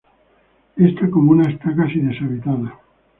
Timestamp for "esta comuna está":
0.77-1.75